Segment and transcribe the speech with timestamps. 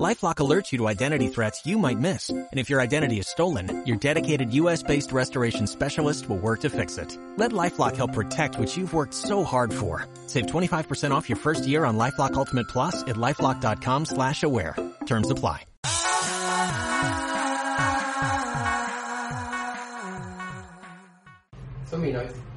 [0.00, 2.30] LifeLock alerts you to identity threats you might miss.
[2.30, 6.96] And if your identity is stolen, your dedicated US-based restoration specialist will work to fix
[6.96, 7.16] it.
[7.36, 10.06] Let LifeLock help protect what you've worked so hard for.
[10.26, 14.76] Save 25% off your first year on LifeLock Ultimate Plus at LifeLock.com slash aware.
[15.06, 15.66] Terms apply.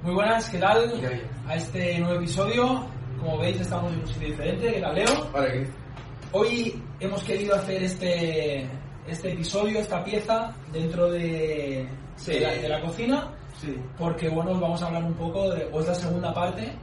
[0.06, 1.02] Muy buenas, ¿qué tal?
[1.48, 2.88] A este nuevo episodio.
[3.20, 4.74] Como veis, estamos en un sitio diferente.
[4.74, 5.30] ¿Qué tal, Leo?
[5.34, 5.68] Hola, Chris.
[6.38, 8.70] Hoy hemos querido hacer este,
[9.08, 12.34] este episodio, esta pieza, dentro de, Sí.
[12.34, 13.74] de, la, de la cocina, Sí.
[13.98, 16.74] porque bueno, os vamos a hablar un poco, de, o es la segunda parte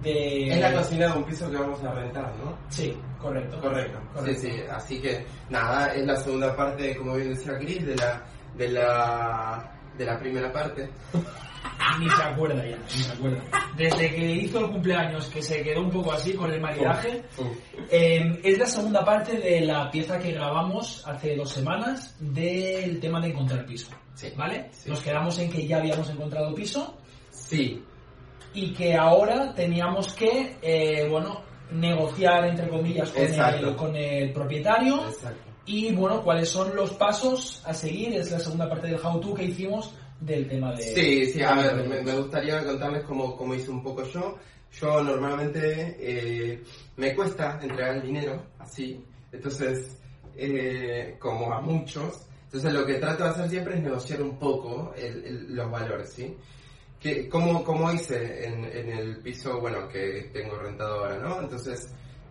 [0.00, 0.48] de...
[0.48, 2.56] Es la cocina de un piso que vamos a rentar, ¿no?
[2.70, 3.60] Sí, correcto.
[3.60, 3.98] Correcto.
[4.14, 4.40] Correcto.
[4.40, 4.60] Sí, sí.
[4.70, 8.22] Así que, nada, es la segunda parte, como bien decía Chris, de la,
[8.56, 10.88] de la, de la primera parte.
[11.98, 13.42] Ni se acuerda ya, ni se acuerda.
[13.76, 17.22] Desde que hizo el cumpleaños, que se quedó un poco así con el maridaje,
[17.90, 23.18] Eh, es la segunda parte de la pieza que grabamos hace dos semanas del tema
[23.20, 23.88] de encontrar piso.
[24.14, 24.28] Sí.
[24.36, 24.68] ¿Vale?
[24.72, 24.90] Sí.
[24.90, 26.94] Nos quedamos en que ya habíamos encontrado piso
[27.30, 27.82] Sí.
[28.52, 35.06] y que ahora teníamos que, eh, bueno, negociar, entre comillas, con el, con el propietario.
[35.08, 35.47] Exacto.
[35.68, 38.14] Y, bueno, cuáles son los pasos a seguir.
[38.14, 40.82] Es la segunda parte del how-to que hicimos del tema de...
[40.82, 44.36] Sí, sí, a ver, me, me gustaría contarles cómo, cómo hice un poco yo.
[44.72, 46.62] Yo normalmente eh,
[46.96, 49.02] me cuesta entregar el dinero así,
[49.32, 49.96] entonces,
[50.36, 54.92] eh, como a muchos, entonces lo que trato de hacer siempre es negociar un poco
[54.96, 56.36] el- el- los valores, ¿sí?
[57.00, 61.40] Que, como, como hice en, en el piso, bueno, que tengo rentado ahora, ¿no?
[61.40, 61.90] Entonces,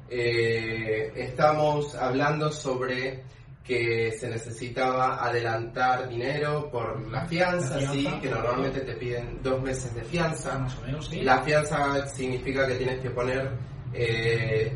[0.09, 3.23] eh, estamos hablando sobre
[3.63, 9.39] que se necesitaba adelantar dinero por la fianza, La fianza, sí, que normalmente te piden
[9.43, 10.57] dos meses de fianza.
[10.57, 11.21] Más o menos, sí.
[11.21, 13.51] La fianza significa que tienes que poner
[13.93, 14.73] eh,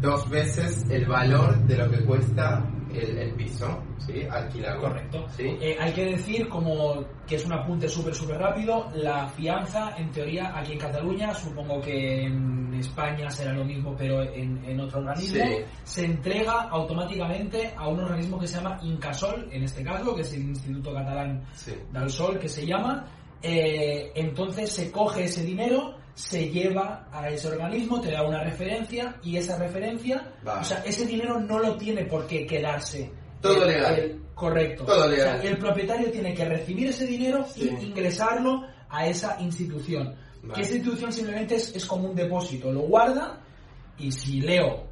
[0.00, 2.64] dos veces el valor de lo que cuesta
[2.96, 4.22] el, el piso, ¿sí?
[4.30, 4.80] Alquilado.
[4.80, 5.26] Correcto.
[5.36, 5.56] ¿sí?
[5.60, 10.10] Eh, hay que decir, como que es un apunte súper, súper rápido, la fianza, en
[10.10, 15.00] teoría, aquí en Cataluña, supongo que en España será lo mismo, pero en, en otro
[15.00, 15.64] organismo, Sí.
[15.84, 20.32] se entrega automáticamente a un organismo que se llama Incasol, en este caso, que es
[20.34, 21.72] el Instituto Catalán Sí.
[21.92, 23.04] del Sol, que se llama.
[23.42, 29.16] Eh, entonces se coge ese dinero, se lleva a ese organismo, te da una referencia
[29.22, 30.60] y esa referencia, Vale.
[30.60, 33.10] o sea, ese dinero no lo tiene por qué quedarse.
[33.40, 33.98] Todo el- legal.
[33.98, 34.84] el- correcto.
[34.84, 35.40] Todo O sea, legal.
[35.46, 37.68] el propietario tiene que recibir ese dinero Sí.
[37.80, 40.14] y ingresarlo a esa institución.
[40.42, 40.54] Vale.
[40.54, 43.40] Que esa institución simplemente es, es como un depósito, lo guarda
[43.98, 44.86] y si Leo,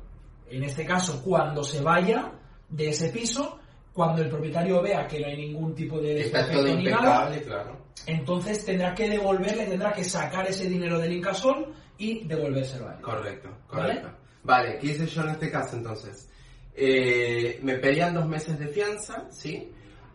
[0.50, 2.32] en este caso, cuando se vaya
[2.68, 3.58] de ese piso,
[3.92, 7.76] cuando el propietario vea que no hay ningún tipo de desperfecto ni nada, impecable, claro.
[8.06, 13.00] entonces tendrá que devolverle, tendrá que sacar ese dinero del Incasol y devolvérselo a él.
[13.00, 14.08] Correcto, correcto.
[14.42, 16.28] Vale, ¿qué hice yo en este caso entonces?
[16.74, 19.70] Eh, me pedían dos meses de fianza, ¿sí?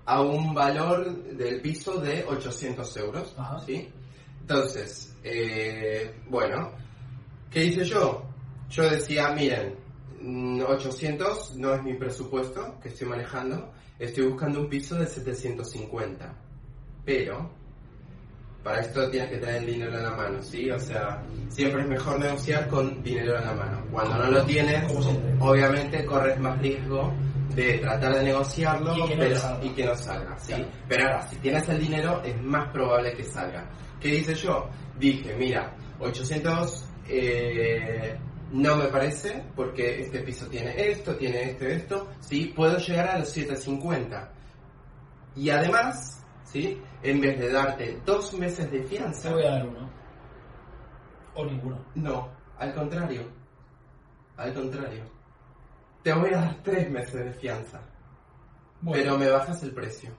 [0.06, 3.60] A un valor del piso de 800 euros, Ajá.
[3.60, 3.90] ¿sí?
[4.42, 6.72] Entonces, eh, bueno,
[7.52, 8.24] ¿qué hice yo?
[8.70, 9.76] Yo decía, miren,
[10.66, 16.34] 800 no es mi presupuesto que estoy manejando, estoy buscando un piso de 750,
[17.06, 17.50] pero
[18.64, 20.70] para esto tienes que tener dinero en la mano, ¿sí?
[20.72, 23.86] O sea, siempre es mejor negociar con dinero en la mano.
[23.92, 24.84] Cuando no lo tienes,
[25.40, 27.14] obviamente corres más riesgo
[27.54, 29.64] de tratar de negociarlo Y que no pero- salga.
[29.66, 30.54] y que no salga, ¿sí?
[30.54, 30.68] Claro.
[30.90, 33.70] Pero ahora, si tienes el dinero, es más probable que salga.
[34.00, 34.68] ¿Qué hice yo?
[34.98, 38.18] Dije, mira, 800 eh,
[38.56, 42.54] no me parece, porque este piso tiene esto, tiene esto, esto, ¿sí?
[42.56, 44.32] Puedo llegar a los 750.
[45.36, 46.82] Y además, ¿sí?
[47.04, 49.90] En vez de darte dos meses de fianza, Te voy a dar uno.
[51.34, 51.86] O ninguno.
[51.96, 53.24] no, al contrario.
[54.38, 55.04] Al contrario.
[56.02, 57.82] Te voy a dar tres meses de fianza,
[58.80, 60.12] Bueno, pero me bajas el precio.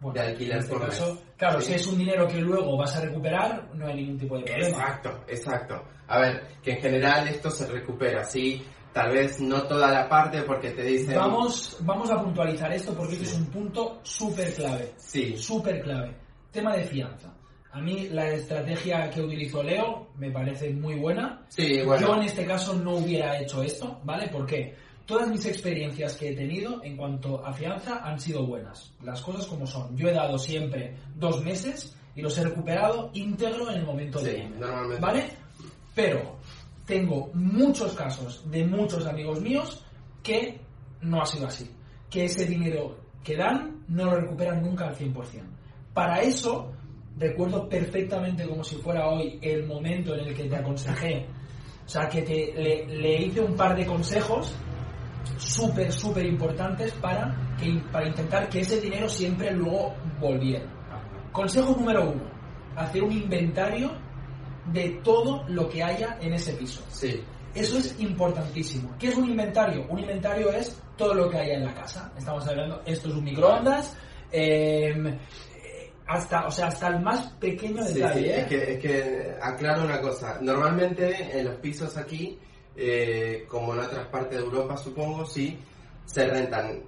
[0.00, 1.24] Bueno, de alquiler este por caso, mes.
[1.36, 1.68] Claro, Sí.
[1.68, 4.68] si es un dinero que luego vas a recuperar, no hay ningún tipo de problema.
[4.68, 5.84] Exacto, exacto.
[6.06, 8.64] A ver, que en general esto se recupera, ¿sí?
[8.92, 11.16] Tal vez no toda la parte porque te dicen...
[11.16, 13.22] Vamos, vamos a puntualizar esto porque Sí.
[13.22, 14.92] este es un punto súper clave.
[14.96, 16.16] Sí, Súper clave.
[16.50, 17.34] Tema de fianza.
[17.70, 21.44] A mí la estrategia que utilizó Leo me parece muy buena.
[21.48, 22.06] sí, bueno.
[22.08, 24.28] Yo en este caso no hubiera hecho esto, ¿vale?
[24.32, 24.74] Porque
[25.08, 28.92] todas mis experiencias que he tenido en cuanto a fianza han sido buenas.
[29.02, 29.96] Las cosas como son.
[29.96, 34.32] Yo he dado siempre dos meses y los he recuperado íntegro en el momento de
[34.32, 35.00] Sí, irme, normalmente.
[35.00, 35.30] ¿Vale?
[35.94, 36.36] Pero
[36.84, 39.82] tengo muchos casos de muchos amigos míos
[40.22, 40.60] que
[41.00, 41.68] no ha sido así.
[42.10, 45.14] que ese dinero que dan no lo recuperan nunca al 100%.
[45.94, 46.70] Para eso,
[47.18, 51.26] recuerdo perfectamente como si fuera hoy el momento en el que te aconsejé,
[51.86, 54.54] o sea, que te, le, le hice un par de consejos
[55.36, 60.64] súper, súper importantes para, que, para intentar que ese dinero siempre luego volviera.
[61.32, 62.22] Consejo número uno,
[62.76, 63.92] hacer un inventario
[64.72, 66.82] de todo lo que haya en ese piso.
[66.90, 67.22] Sí.
[67.54, 68.94] Eso es importantísimo.
[68.98, 69.86] ¿Qué es un inventario?
[69.88, 72.12] Un inventario es todo lo que haya en la casa.
[72.16, 73.96] Estamos hablando, esto es un microondas,
[74.30, 75.18] eh,
[76.06, 78.20] hasta, o sea, hasta el más pequeño Sí, detalle.
[78.20, 78.40] sí, ¿eh?
[78.40, 80.38] es, que, es que aclaro una cosa.
[80.40, 82.38] Normalmente en los pisos aquí,
[82.80, 85.58] eh, como en otras partes de Europa supongo, sí,
[86.04, 86.84] se rentan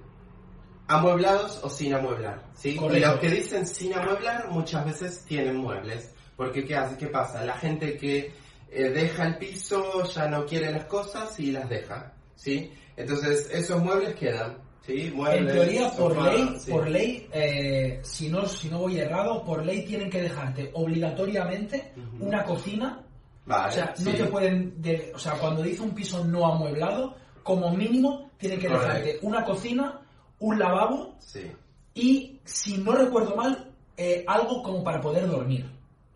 [0.87, 2.43] amueblados o sin amueblar.
[2.53, 2.79] ¿sí?
[2.79, 6.13] Y los que dicen sin amueblar muchas veces tienen muebles.
[6.37, 6.97] Porque ¿qué hace?
[6.97, 7.43] ¿Qué pasa?
[7.43, 8.31] La gente que
[8.71, 12.13] eh, deja el piso ya no quiere las cosas y las deja.
[12.35, 12.71] ¿sí?
[12.95, 14.57] Entonces esos muebles quedan.
[14.85, 15.07] ¿sí?
[15.07, 16.71] En Muebles, teoría, por sofás, ley, sí.
[16.71, 21.91] por ley eh, si, no, si no voy errado, por ley tienen que dejarte obligatoriamente
[21.97, 22.27] Ujú.
[22.27, 23.05] una cocina.
[23.45, 24.81] Vale, o sea, no te pueden.
[24.81, 28.87] de- o sea, cuando dice un piso no amueblado, como mínimo tienen que Correcto.
[28.93, 30.01] dejarte una cocina,
[30.39, 31.51] un lavabo Sí.
[31.95, 35.65] y, si no recuerdo mal, eh, algo como para poder dormir.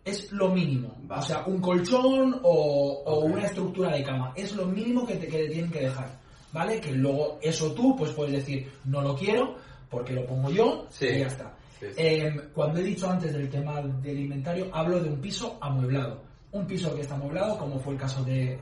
[0.04, 0.94] Es lo mínimo.
[1.02, 1.20] Vale.
[1.20, 4.32] O sea, un colchón o, una estructura de cama.
[4.36, 6.08] Es lo mínimo que te, que te tienen que dejar.
[6.52, 6.80] ¿Vale?
[6.80, 9.56] Que luego eso tú pues puedes decir, no lo quiero
[9.90, 11.06] porque lo pongo yo Sí.
[11.06, 11.52] y ya está.
[11.80, 11.86] Sí.
[11.96, 16.22] Eh, cuando he dicho antes del tema del inventario, hablo de un piso amueblado.
[16.56, 18.58] Un piso que está amueblado, como fue el caso de,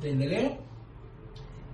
[0.00, 0.58] de Leo,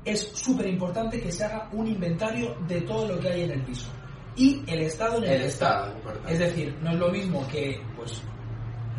[0.04, 3.62] es súper importante que se haga un inventario de todo lo que hay en el
[3.62, 3.90] piso.
[4.36, 5.94] Y el estado en el, estado.
[6.28, 8.20] Es decir, no es lo mismo que, pues,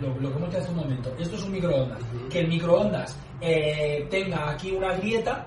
[0.01, 3.17] lo, lo que hemos dicho hace un momento, esto es un microondas, que el microondas
[3.41, 5.44] eh, tenga aquí una grieta,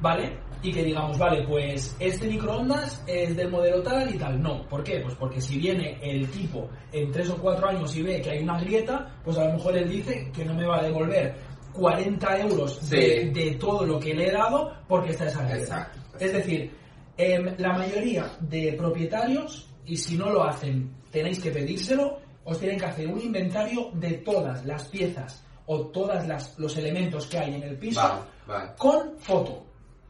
[0.00, 0.38] ¿vale?
[0.62, 4.42] Y que digamos, vale, pues este microondas es del modelo tal y tal.
[4.42, 4.98] No, ¿por qué?
[5.00, 8.42] Pues porque si viene el tipo en tres o cuatro años y ve que hay
[8.42, 11.34] una grieta, pues a lo mejor él dice que no me va a devolver
[11.72, 13.30] 40 euros de, Sí.
[13.30, 15.58] de todo lo que le he dado porque está esa grieta.
[15.62, 15.98] Exacto.
[16.18, 16.72] Es decir,
[17.16, 22.78] em, la mayoría de propietarios, y si no lo hacen, tenéis que pedírselo, os tienen
[22.80, 26.24] que hacer un inventario de todas las piezas o todos
[26.58, 28.70] los elementos que hay en el piso Vale, vale.
[28.76, 29.66] con foto.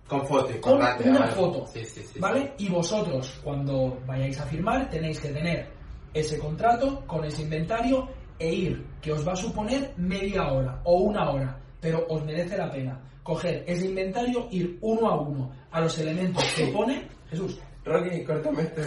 [0.08, 1.32] Con foto, Con importante, una vale.
[1.32, 1.66] foto.
[1.66, 2.18] Sí, sí, sí.
[2.18, 2.54] ¿Vale?
[2.58, 5.68] Y vosotros, cuando vayáis a firmar, tenéis que tener
[6.14, 8.08] ese contrato con ese inventario
[8.38, 12.56] e ir, que os va a suponer media hora o una hora, pero os merece
[12.56, 17.60] la pena coger ese inventario, ir uno a uno a los elementos que pone, Jesús.
[17.84, 18.82] Rocky, córtame este.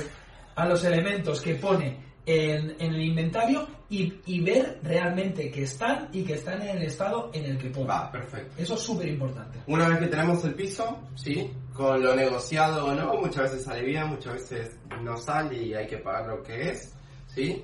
[0.56, 6.10] a los elementos que pone en, en el inventario y, y ver realmente que están
[6.14, 7.88] y que están en el estado en el que pone.
[7.88, 8.54] Va, perfecto.
[8.58, 9.60] Eso es súper importante.
[9.68, 13.84] Una vez que tenemos el piso, sí, con lo negociado o no, muchas veces sale
[13.84, 16.94] bien, muchas veces no sale y hay que pagar lo que es,
[17.28, 17.64] sí.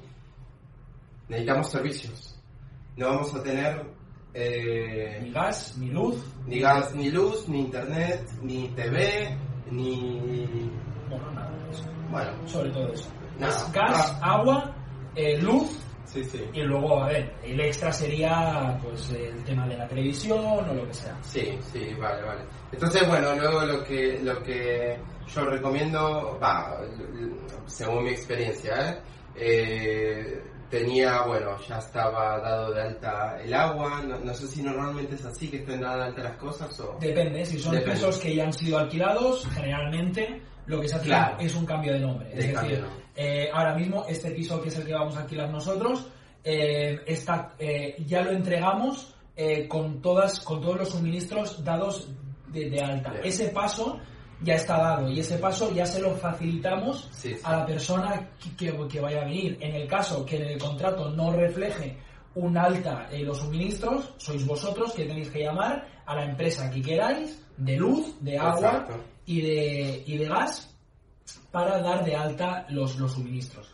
[1.29, 2.39] Necesitamos servicios.
[2.95, 3.85] No vamos a tener
[4.33, 9.37] eh, Ni gas, ni luz, ni gas, ni luz, ni internet, ni TV,
[9.71, 10.69] ni...
[11.09, 11.83] bueno, nada de eso.
[12.09, 13.09] Bueno, sobre todo eso.
[13.39, 13.53] Nada.
[13.53, 14.75] Es gas, agua,
[15.15, 16.43] eh, luz sí, sí.
[16.53, 20.87] y luego, a ver, el extra sería pues el tema de la televisión o lo
[20.87, 21.17] que sea.
[21.21, 22.41] Sí, sí, vale, vale.
[22.71, 24.97] Entonces, bueno, luego lo que, lo que
[25.27, 26.79] yo recomiendo, va,
[27.65, 29.01] según mi experiencia, ¿eh?
[29.39, 35.15] Eh, tenía, bueno, ya estaba dado de alta el agua, no, no sé si normalmente
[35.15, 36.97] es así que estén dadas de alta las cosas o...
[36.99, 37.93] Depende, si son Depende.
[37.95, 41.37] pisos que ya han sido alquilados, generalmente lo que se hace Claro.
[41.39, 42.29] es un cambio de nombre.
[42.33, 46.05] Es decir, eh, ahora mismo este piso que es el que vamos a alquilar nosotros,
[46.43, 52.07] eh, está, eh, ya lo entregamos eh, con, todas, con todos los suministros dados
[52.47, 53.11] de, de alta.
[53.11, 53.25] Bien.
[53.25, 53.99] Ese paso
[54.41, 57.39] ya está dado y ese paso ya se lo facilitamos Sí, sí.
[57.43, 59.57] a la persona que, que- que vaya a venir.
[59.61, 61.97] En el caso que en el contrato no refleje
[62.35, 66.81] un alta en los suministros, sois vosotros que tenéis que llamar a la empresa que
[66.81, 68.93] queráis, de luz, de agua Exacto.
[69.27, 70.73] Y de, y de gas,
[71.51, 73.69] para dar de alta los, los suministros.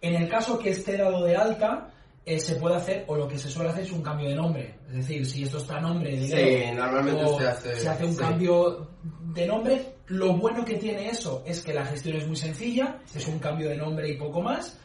[0.00, 1.90] En el caso que esté dado de alta,
[2.26, 4.74] eh, se puede hacer, o lo que se suele hacer es un cambio de nombre.
[4.88, 8.18] Es decir, si esto está a nombre de Sí, normalmente o se hace- un sí.
[8.18, 8.88] cambio
[9.34, 9.94] de nombre.
[10.06, 13.18] Lo bueno que tiene eso es que la gestión es muy sencilla, Sí.
[13.18, 14.78] es un cambio de nombre y poco más.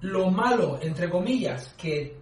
[0.00, 2.16] Lo malo, entre comillas, que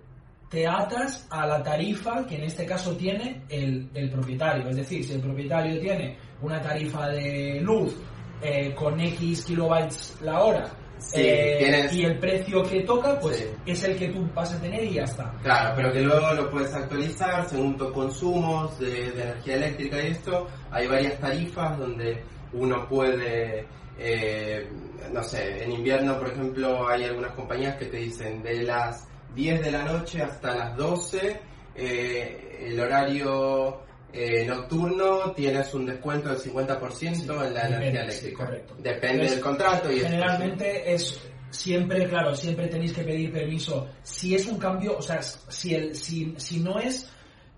[0.51, 4.69] te atas a la tarifa que en este caso tiene el, el propietario.
[4.69, 7.95] Es decir, si el propietario tiene una tarifa de luz
[8.43, 10.69] eh, con X kilobytes la hora
[10.99, 13.45] Sí, eh, tienes- y el precio que toca, pues Sí.
[13.67, 15.33] es el que tú vas a tener y ya está.
[15.43, 20.07] Claro, pero que luego lo puedes actualizar según tus consumos de, de energía eléctrica y
[20.13, 20.47] esto.
[20.71, 22.23] Hay varias tarifas donde
[22.53, 23.67] uno puede
[23.99, 24.69] eh,
[25.13, 29.61] no sé, en invierno, por ejemplo, hay algunas compañías que te dicen de las 10
[29.61, 31.41] de la noche hasta las 12,
[31.75, 33.81] eh, el horario
[34.13, 38.45] eh, nocturno tienes un descuento del 50% en la energía eléctrica.
[38.45, 38.75] correcto.
[38.79, 43.89] Depende del contrato y Generalmente es siempre, claro, siempre tenéis que pedir permiso.
[44.03, 47.11] Si es un cambio, o sea, si, el, si, si no es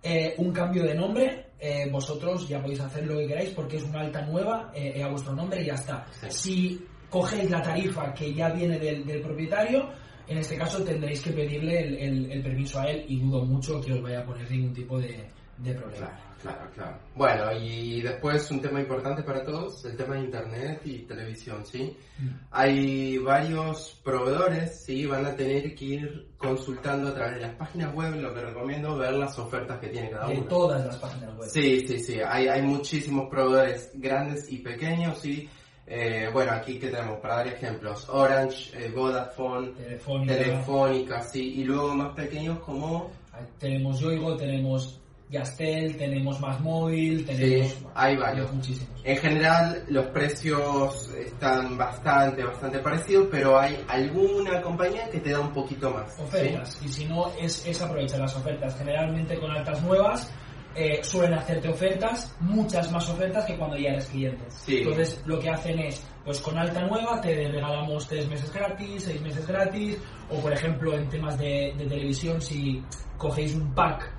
[0.03, 3.85] eh, un cambio de nombre, eh, vosotros ya podéis hacer lo que queráis porque es
[3.85, 6.07] una alta nueva eh, a vuestro nombre y ya está.
[6.29, 9.89] Si cogéis la tarifa que ya viene del, del propietario,
[10.27, 13.81] en este caso tendréis que pedirle el, el- el permiso a él y dudo mucho
[13.81, 15.25] que os vaya a poner ningún tipo de,
[15.59, 16.07] de problema.
[16.43, 16.99] Claro, claro, claro.
[17.15, 21.97] Bueno, y después un tema importante para todos, el tema de internet y televisión, ¿sí?
[22.19, 22.29] Mm.
[22.51, 25.07] Hay varios proveedores, ¿sí?
[25.07, 28.97] Van a tener que ir consultando a través de las páginas web, lo que recomiendo,
[28.97, 30.47] ver las ofertas que tiene cada De uno.
[30.47, 31.49] todas las páginas web.
[31.49, 32.21] Sí, sí, sí.
[32.27, 35.49] Hay, hay muchísimos proveedores grandes y pequeños, ¿sí?
[35.87, 40.35] Eh, bueno, aquí que tenemos, para dar ejemplos, Orange, eh, Vodafone, Telefónica.
[40.35, 43.11] Telefónica, sí, y luego más pequeños como...
[43.59, 45.01] Tenemos Yoigo, tenemos
[45.31, 47.71] Yastel, tenemos Más Móvil, tenemos...
[47.73, 48.53] Sí, hay varios.
[48.53, 49.01] Muchísimos.
[49.03, 55.41] En general los precios están bastante, bastante parecidos, pero hay alguna compañía que te da
[55.41, 56.15] un poquito más.
[56.15, 56.23] ¿sí?
[56.23, 56.79] Ofertas.
[56.85, 58.77] Y si no, es, es aprovechar las ofertas.
[58.79, 60.31] Generalmente con altas nuevas
[60.77, 64.45] eh, suelen hacerte ofertas, muchas más ofertas que cuando ya eres cliente.
[64.49, 64.79] Sí.
[64.79, 69.21] Entonces lo que hacen es, pues con alta nueva te regalamos tres meses gratis, seis
[69.21, 69.97] meses gratis,
[70.31, 72.83] o por ejemplo en temas de, de televisión si
[73.17, 74.13] cogéis un pack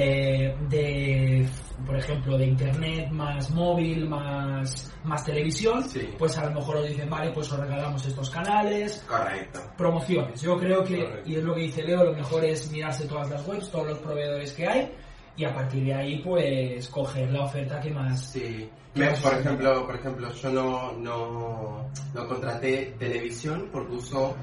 [0.00, 1.44] eh, de,
[1.84, 6.08] por ejemplo, de internet más móvil más, más televisión, Sí.
[6.16, 9.60] pues a lo mejor os dicen, vale, pues os regalamos estos canales, Correcto.
[9.76, 10.40] promociones.
[10.40, 11.28] Yo creo que, Correcto.
[11.30, 13.98] y es lo que dice Leo, lo mejor es mirarse todas las webs, todos los
[13.98, 14.92] proveedores que hay,
[15.36, 18.24] y a partir de ahí, pues, coger la oferta que más...
[18.30, 18.70] Sí.
[18.94, 24.34] Por ejemplo, por ejemplo, yo no, no, no contraté televisión porque uso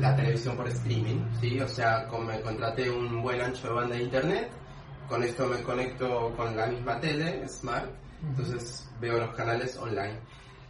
[0.00, 1.60] la televisión por streaming, ¿sí?
[1.60, 4.50] O sea, como me contraté un buen ancho de banda de internet,
[5.10, 7.90] con esto me conecto con la misma tele, Smart,
[8.22, 10.18] entonces veo los canales online.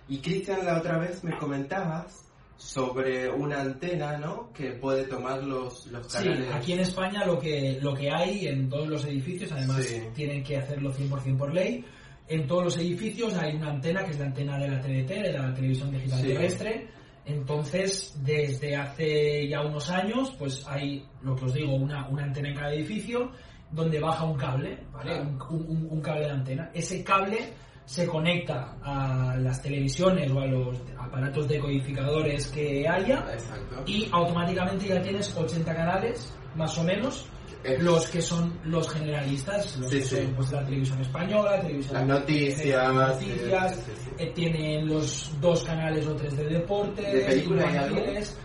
[0.09, 4.53] Y Cristian, la otra vez me comentabas sobre una antena, ¿no?
[4.53, 6.49] Que puede tomar los, los Sí, canales.
[6.55, 10.03] aquí en España lo que, lo que hay en todos los edificios, además Sí.
[10.15, 11.85] tienen que hacerlo 100% por ley,
[12.29, 15.33] en todos los edificios hay una antena que es la antena de la TDT, de
[15.33, 16.27] la televisión digital Sí.
[16.29, 16.89] terrestre.
[17.27, 22.49] Entonces, desde hace ya unos años, pues hay, lo que os digo, una, una antena
[22.49, 23.31] en cada edificio
[23.73, 25.13] donde baja un cable, ¿vale?
[25.17, 25.29] Claro.
[25.51, 26.71] Un, un- un cable de antena.
[26.75, 27.53] Ese cable
[27.85, 33.83] se conecta a las televisiones o a los aparatos decodificadores que haya Exacto.
[33.87, 37.27] y automáticamente ya tienes 80 canales, más o menos,
[37.65, 40.17] Es- los que son los generalistas, los Sí, que sí.
[40.17, 45.63] son pues, la televisión española, televisión Las noticias, noticias, sí, sí, eh, tienen los dos
[45.65, 47.97] canales o tres de deportes, ¿De película hay algo?
[47.99, 48.39] infantiles.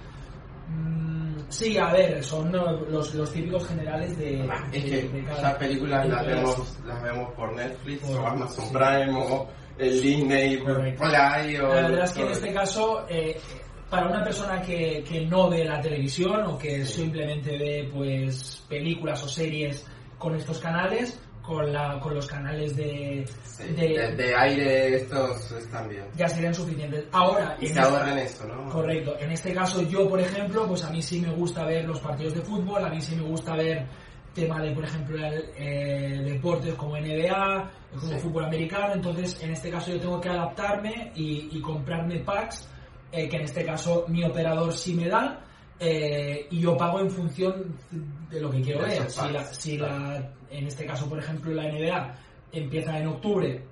[0.70, 5.54] Mm, sí, a ver, son los, los típicos generales de, Ah, Es de- que esas
[5.56, 8.74] películas las vemos, las vemos por Netflix Por- o Amazon sí.
[8.74, 9.48] Prime o
[9.78, 10.58] el Disney.
[10.58, 11.68] Play o...
[11.74, 13.38] La verdad es que en este caso, eh,
[13.90, 17.02] para una persona que, que no ve la televisión o que Sí.
[17.04, 19.86] simplemente ve pues películas o series
[20.18, 25.52] con estos canales, con, la, con los canales de, Sí, de- de, de aire estos
[25.52, 26.06] están bien.
[26.16, 27.06] ya serían suficientes.
[27.12, 28.70] Ahora, Y se este- ahorran eso, ¿no?
[28.70, 29.16] Correcto.
[29.20, 32.34] En este caso, yo, por ejemplo, pues a mí sí me gusta ver los partidos
[32.36, 33.86] de fútbol, a mí sí me gusta ver
[34.34, 38.20] tema de, por ejemplo, el, eh, deportes como NBA, como Sí.
[38.20, 38.94] fútbol americano.
[38.96, 42.68] Entonces, en este caso, yo tengo que adaptarme y, y comprarme packs,
[43.14, 45.40] eh, que en este caso mi operador sí me da.
[45.80, 47.76] Eh, y yo pago en función
[48.30, 49.10] de lo que quiero De ver.
[49.12, 52.16] Si, la, si la- en este caso, por ejemplo, la NBA
[52.54, 53.64] empieza en octubre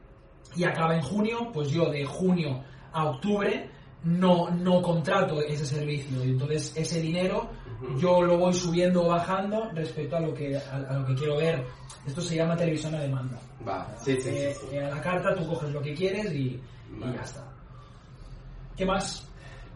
[0.55, 3.69] y acaba en junio, pues yo de junio a octubre
[4.03, 6.23] no, no contrato ese servicio.
[6.25, 7.49] Y entonces ese dinero
[7.97, 11.37] yo lo voy subiendo o bajando respecto a lo que, a, a lo que quiero
[11.37, 11.63] ver.
[12.05, 13.39] Esto se llama televisión a demanda.
[13.65, 14.75] Va, sí, sí, Eh, sí, sí.
[14.75, 16.59] eh, a la carta tú coges lo que quieres y,
[16.99, 17.49] y ya está.
[18.75, 19.25] ¿Qué más?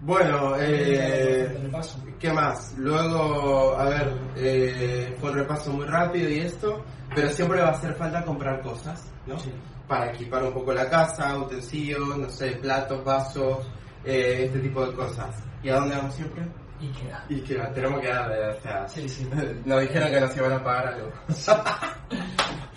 [0.02, 1.72] Bueno, eh.
[2.20, 2.76] ¿qué más?
[2.78, 6.84] Luego, a ver, eh, fue un repaso muy rápido y esto,
[7.16, 9.40] pero siempre va a hacer falta comprar cosas, ¿no?
[9.40, 9.52] Sí.
[9.88, 13.68] Para equipar un poco la casa, utensilios, no sé, platos, vasos,
[14.06, 15.36] eh, este tipo de cosas.
[15.64, 16.44] ¿Y a dónde vamos siempre?
[16.80, 17.26] Ikea.
[17.30, 19.28] Y que tenemos que dar, o sea, Sí, sí.
[19.66, 21.12] nos dijeron que nos iban a pagar algo.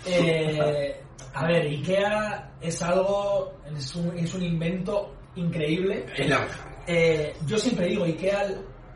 [0.03, 0.99] Eh,
[1.35, 6.07] a ver, Ikea es algo, es un, es un invento increíble.
[6.17, 6.70] es la mejor.
[6.87, 8.49] Eh, yo siempre digo, Ikea,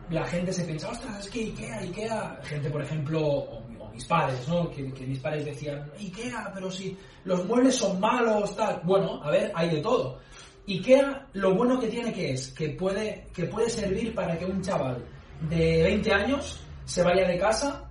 [0.09, 4.05] la gente se piensa, ostras, es que Ikea, Ikea, gente por ejemplo, o, o mis
[4.05, 4.69] padres, ¿no?
[4.69, 8.81] Que, que mis padres decían, Ikea, pero si los muebles son malos, tal.
[8.83, 10.19] Bueno, a ver, hay de todo.
[10.67, 14.61] IKEA lo bueno que tiene que es que puede, que puede servir para que un
[14.61, 15.03] chaval
[15.41, 17.87] de 20 años se vaya de casa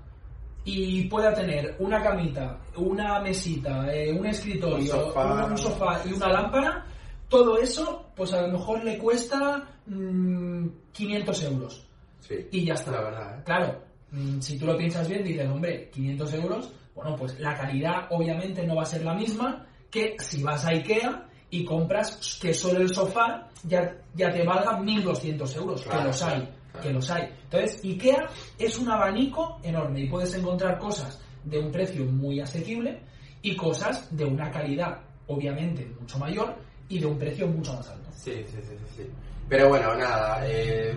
[0.64, 5.44] y pueda tener una camita, una mesita, eh, un escritorio, Un sofá.
[5.44, 6.86] un sofá y una lámpara,
[7.28, 11.87] todo eso, pues a lo mejor le cuesta mm, 500 euros.
[12.21, 12.35] Sí.
[12.52, 12.92] Y ya está.
[12.92, 13.42] La verdad, ¿eh?
[13.44, 18.06] Claro, mm, si tú lo piensas bien, dices, hombre, 500 euros, bueno, pues la calidad
[18.11, 22.52] obviamente no va a ser la misma que si vas a Ikea y compras que
[22.54, 26.83] solo el sofá ya, ya te valga 1.200 euros, que los hay, claro.
[26.83, 27.28] que los hay.
[27.44, 28.28] Entonces, Ikea
[28.59, 33.00] es un abanico enorme y puedes encontrar cosas de un precio muy asequible
[33.42, 36.56] y cosas de una calidad obviamente mucho mayor
[36.88, 38.10] y de un precio mucho más alto.
[38.14, 39.10] Sí, sí, sí, sí, sí.
[39.48, 40.96] Pero bueno, nada, eh,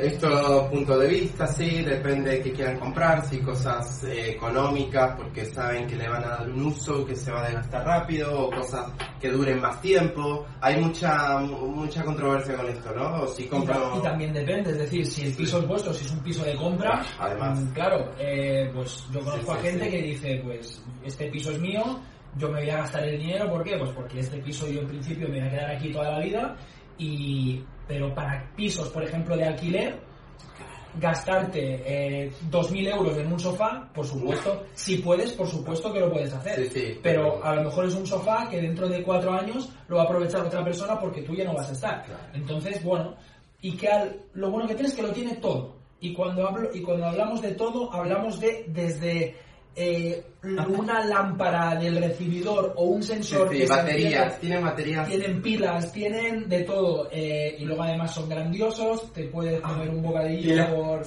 [0.00, 5.44] esto punto de vista, sí, depende de qué quieran comprar, si cosas eh, económicas porque
[5.44, 8.50] saben que le van a dar un uso que se va a desgastar rápido, o
[8.50, 8.90] cosas
[9.20, 10.46] que duren más tiempo.
[10.60, 13.22] Hay mucha mucha controversia con esto, ¿no?
[13.22, 13.74] O si Y, compro...
[13.74, 16.42] ta- y también depende, es decir, si el piso es vuestro, si es un piso
[16.44, 17.60] de compra, además.
[17.60, 19.90] mm, claro, eh, pues yo conozco Sí, a sí, gente sí.
[19.90, 22.00] que dice, pues este piso es mío,
[22.38, 23.76] yo me voy a gastar el dinero, ¿por qué?
[23.76, 26.56] Pues porque este piso yo en principio me voy a quedar aquí toda la vida,
[26.98, 29.98] y pero para pisos, por ejemplo, de alquiler,
[30.98, 31.82] gastarte
[32.24, 36.32] eh, 2.000 euros en un sofá, por supuesto, si puedes, por supuesto que lo puedes
[36.32, 36.56] hacer.
[36.66, 39.96] Sí, sí, pero a lo mejor es un sofá que dentro de cuatro años lo
[39.96, 42.04] va a aprovechar otra persona porque tú ya no vas a estar.
[42.04, 42.20] Claro.
[42.34, 43.14] Entonces, bueno,
[43.62, 45.76] y que al- lo bueno que tiene es que lo tiene todo.
[46.00, 49.36] Y cuando, hablo, y cuando hablamos de todo, hablamos de desde
[49.74, 55.08] eh, una lámpara del recibidor o un Sí, sensor sí, que se baterías, tienen baterías.
[55.08, 57.08] tienen pilas, tienen de todo.
[57.10, 61.02] eh, y luego además son grandiosos, te puedes comer un bocadillo la- por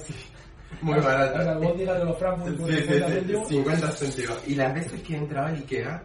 [0.82, 1.46] Muy las baratas.
[1.46, 3.48] albóndigas de los Frankfurt por Sí, sí, 50 sí, céntimos.
[3.48, 4.48] 50 céntimos.
[4.48, 6.04] Y las veces que entraba a Ikea,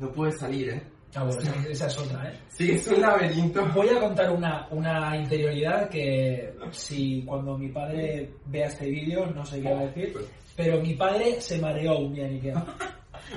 [0.00, 0.82] no pude salir, ¿eh?
[1.16, 1.40] Ah, bueno,
[1.70, 2.34] esa, es otra, ¿eh?
[2.48, 3.64] Sí, es un laberinto.
[3.74, 9.44] Voy a contar una, una interioridad que si cuando mi padre vea este vídeo no
[9.44, 10.12] sé qué va a decir,
[10.56, 12.64] pero mi padre se mareó un día en Ikea.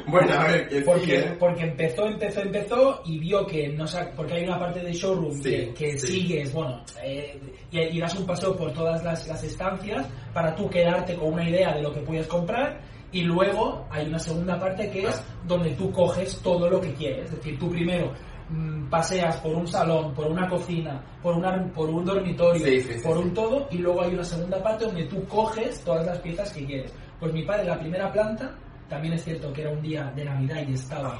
[0.07, 1.35] Bueno, a ver, que Porque, ¿eh?
[1.39, 5.31] porque empezó, empezó, empezó y vio que no sa- porque hay una parte de showroom
[5.41, 6.07] Sí, que, que sí.
[6.07, 7.39] sigues, bueno, eh,
[7.71, 11.49] y, y das un paseo por todas las, las estancias para tú quedarte con una
[11.49, 15.71] idea de lo que puedes comprar y luego hay una segunda parte que es donde
[15.71, 18.11] tú coges todo lo que quieres, es decir, tú primero
[18.49, 22.93] mm, paseas por un salón, por una cocina, por, una, por un dormitorio, Sí, sí,
[22.99, 26.19] sí, por un todo y luego hay una segunda parte donde tú coges todas las
[26.19, 26.93] piezas que quieres.
[27.19, 28.55] Pues mi padre, la primera planta,
[28.89, 31.19] también es cierto que era un día de Navidad y estaba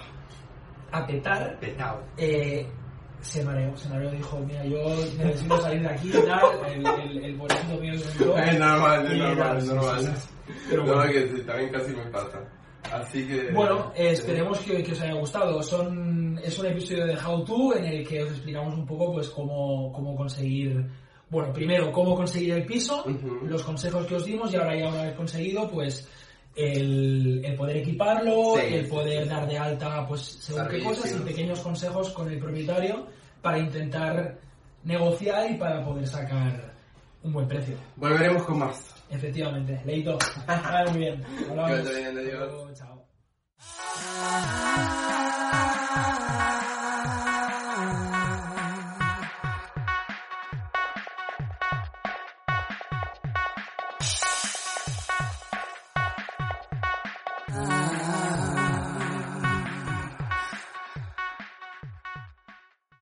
[0.91, 2.01] a petar, Petao.
[2.17, 2.65] eh,
[3.27, 7.23] se mareó, se mareó, dijo, mira, yo necesito salir de aquí y tal, el, el,
[7.25, 8.37] el mío se entró.
[8.37, 10.15] Es normal, es normal, es normal.
[10.69, 11.11] Pero no, bueno.
[11.11, 12.39] que sí, también casi me pasa.
[12.91, 13.51] Así que...
[13.51, 15.61] Bueno, eh, esperemos que, que os haya gustado.
[15.61, 19.29] Son, es un episodio de How To en el que os explicamos un poco pues
[19.29, 20.85] cómo, cómo conseguir,
[21.29, 23.03] bueno, primero cómo conseguir el piso,
[23.43, 26.07] los consejos que os dimos y ahora ya una vez conseguido, pues
[26.57, 31.19] el, el poder equiparlo, Sí, el poder dar de alta pues según qué cosas y
[31.19, 33.05] pequeños consejos con el propietario
[33.41, 34.39] para intentar
[34.83, 36.73] negociar y para poder sacar
[37.23, 37.75] un buen precio.
[37.95, 38.95] Volveremos con más.
[39.09, 40.17] Efectivamente, Leito.
[40.47, 41.23] Vale, muy bien.
[41.49, 42.73] Hablamos.
[42.73, 43.05] Chao.